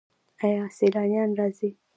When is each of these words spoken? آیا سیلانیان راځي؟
آیا 0.43 0.63
سیلانیان 0.77 1.29
راځي؟ 1.39 1.69